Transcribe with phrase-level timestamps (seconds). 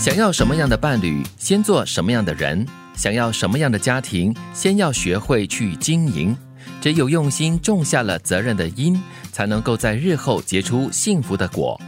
[0.00, 2.64] 想要什么样的伴侣，先做什么样的人；
[2.96, 6.34] 想要什么样的家庭，先要学会去经营。
[6.80, 8.98] 只有用心种下了责任的因，
[9.30, 11.78] 才能够在日后结出幸福的果。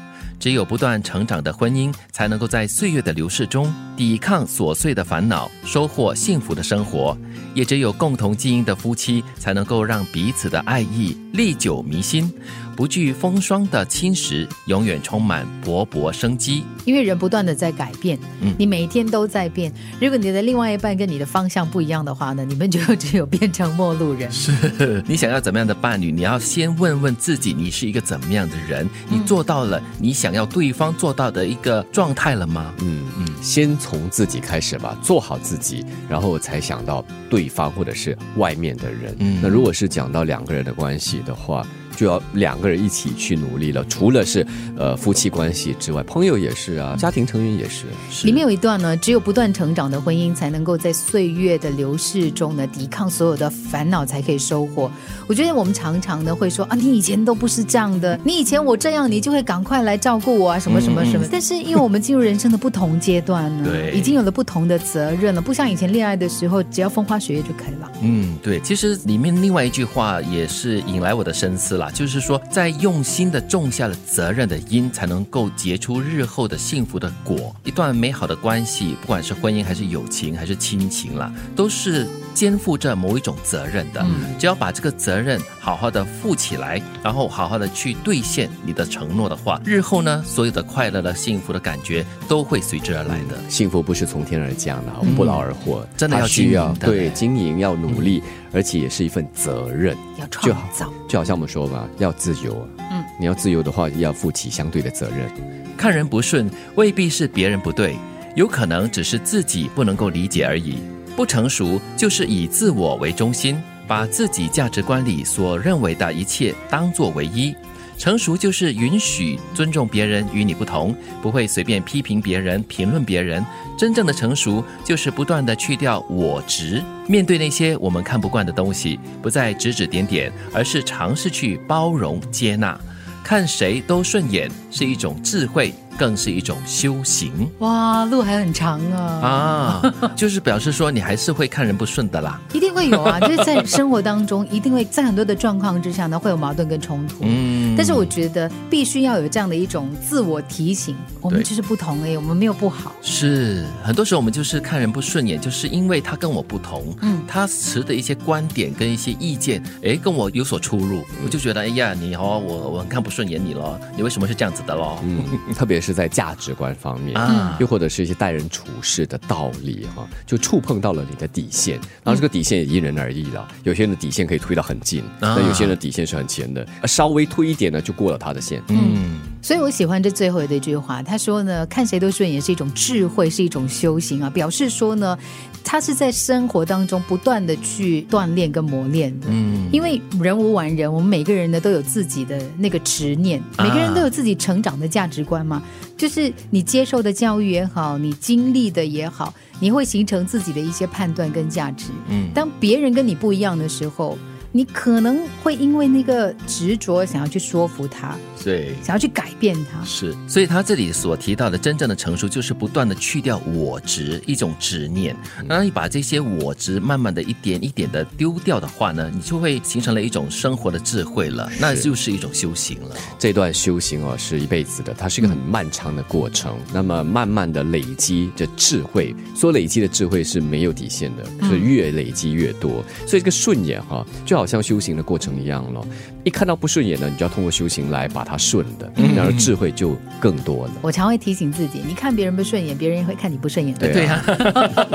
[0.43, 7.17] 只有不断成长的婚姻，才能够在岁月的流逝中抵抗琐碎的烦恼，收获幸福的生活。
[7.54, 12.29] 也只有共同经营的夫妻，才能够让彼此的爱意历久弥新。
[12.75, 16.65] 不惧风霜的侵蚀，永远充满勃勃生机。
[16.87, 19.71] 因为人不断的在改变，嗯，你每天都在变。
[20.01, 24.33] 如果你的另外一半跟你的方向不一样的话呢，你们就 只有变成陌路人。
[24.33, 26.11] 是你想要怎么样的伴侣？
[26.11, 28.88] 你要先问问自己，你是一个怎么样的人？
[29.11, 32.73] 你做到了你想要对方做到的一个状态了吗？
[32.81, 39.15] 嗯嗯，先从自己开始吧，做好自己，然后才想到对方或者是外面的人。
[39.19, 41.67] 嗯，那如果是讲到两个人的关系的话。
[41.96, 43.84] 就要两个人一起去努力了。
[43.84, 44.46] 除了是
[44.77, 47.87] 呃夫妻关系之外，朋友也是啊，家庭成员也是。
[48.24, 54.90] 里面有一段呢，只有不断成长的婚姻，才能够在岁月的流逝中呢，抵抗所有的烦恼，才可以收获。
[55.26, 61.27] 我觉得我们常常呢会说啊，你以前都不是这样的，你以前我这样，你就会赶快来照顾我啊，什么什么什么。
[61.30, 67.91] 但是因为我们进入人生的不同阶段呢，对，已经有了不同的责任了，不像以前恋爱的时候，只要风花雪月就可以了。
[68.03, 68.61] 嗯，对。
[68.61, 71.91] 其实里面另外一句话也是引来我的深思了。
[71.92, 77.55] 就是说，在用心的种下了责任的因，才能够结出日后的幸福的果。
[77.64, 84.05] 一段美好的关系，不管是婚姻还是友情还是亲情啦，都是肩负着某一种责任的。
[84.39, 93.39] 只要把这个责任好好的负起来，然后好好的去兑现你的承诺的话，日后呢，所有的快乐的幸福的感觉都会随之而来的。
[93.48, 98.22] 幸福不是从天而降的，不劳而获，真的要需要对经营要努力。
[98.54, 102.68] 而且也是一份责任，要创造，就好像我们说嘛，要自由。
[102.78, 105.30] 嗯，你要自由的话，要负起相对的责任。
[105.76, 107.96] 看人不顺，未必是别人不对，
[108.36, 110.76] 有可能只是自己不能够理解而已。
[111.16, 117.55] 不成熟，就是以自我为中心，把自己价值观里所认为的一切当作唯一。
[118.02, 120.92] 成熟就是允许尊重别人与你不同，
[121.23, 123.46] 不会随便批评别人、评论别人。
[123.79, 132.77] 真正的成熟就是不断的去掉我执，面对那些我们看不惯的东西，不再指指点点，而是尝试去包容、接纳，
[133.23, 135.73] 看谁都顺眼，是一种智慧。
[136.03, 137.31] 更是一种修行
[137.61, 139.01] 哇，路还很长啊！
[139.23, 147.19] 啊， 就是表示说你还是会看人不顺的啦，一定会有啊， 就是在生活当中一定会在很多的状况之下呢会有矛盾跟冲突。
[147.21, 152.93] 嗯，但是我觉得必须要有这样的一种自我提醒，我们就是不同哎，我们没有不好。
[153.01, 164.99] 是，很多时候我们就是看人不顺眼，就是因为他跟我不同，嗯，他持的一些观点跟一些意见，哎，跟我有所出入，我就觉得哎呀，你哦，我我很看不顺眼你了，你为什么是这样子的咯？
[165.05, 165.23] 嗯，
[165.55, 171.77] 特别是在价值观方面，啊，又或者是一些待人处事的道理，哈，就触碰到了你的底线。
[172.05, 178.63] 然后这个底线也因人而异了，有些人的底线可以推到很近，那有些人的底线是很浅的，稍微推一点呢，就过了他的线。
[178.69, 185.19] 嗯，所以我喜欢这最后的一句话，他说呢，看谁都顺眼是一种智慧，是一种修行啊，表示说呢，
[185.65, 189.27] 他是在生活当中不断的去锻炼跟磨练的。
[189.31, 195.61] 嗯，因为人无完人，我们每个人呢都有自己的那个执念，每个人都有自己成长的价值观嘛。
[195.97, 201.87] 就是你接受的教育也好，你经历的也好，你会形成自己的一些判断跟价值。
[202.09, 204.17] 嗯，当别人跟你不一样的时候。
[204.55, 208.15] 你可能会因为那个执着，想要去说服他，
[208.45, 210.15] 对，想要去改变他，是。
[210.29, 215.17] 所以他这里所提到的真正的成熟，就是不断的去掉我执，一种执念。
[215.49, 222.95] 当你把这些我执慢慢的一点一点的丢掉的话呢，你就会形成了一种生活的智慧了，那就是一种修行了。
[223.19, 226.55] 这段修行哦，是一辈子的，它是一个很漫长的过程。
[226.75, 232.85] 那么慢慢的累积的智慧，说累积的智慧是没有底线的，是越累积越多。
[233.07, 234.42] 所以这个顺眼哈，就好。
[234.43, 235.81] 好像修行的过程一样了，
[236.25, 240.73] 一看到不顺眼呢，你就要通过修行来把它顺的，然后智慧就更多了。
[240.83, 243.73] 我常会提醒自己，你看别人不顺眼，别人也会看你不顺眼。
[243.79, 244.21] 对呀，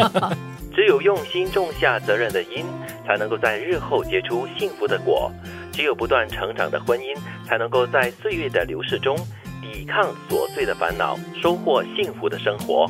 [0.75, 2.65] 只有用心种下责任的因，
[3.05, 5.31] 才能够在日后结出幸福的果；
[5.71, 7.17] 只有不断成长的婚姻，
[7.47, 9.15] 才能够在岁月的流逝中
[9.61, 12.85] 抵抗琐碎的烦恼，收获幸福的生活。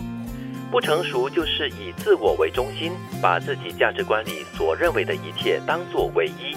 [0.70, 2.92] 不成熟就是以自我为中心，
[3.22, 6.56] 把自己价值观里所认为的一切当作唯一。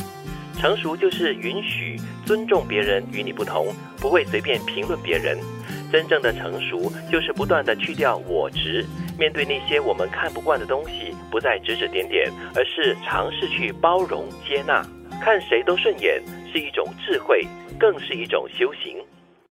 [0.58, 1.96] 成熟就是允许
[2.26, 3.68] 尊重别人与你不同，
[3.98, 5.38] 不会随便评论别人。
[5.92, 8.84] 真正的成熟就是不断的去掉我执，
[9.18, 14.84] 面对那些我们看不惯的东西，不再指指点点，而是尝试去包容接纳，
[15.22, 16.20] 看谁都顺眼，
[16.52, 17.46] 是一种智慧，
[17.78, 18.96] 更是一种修行。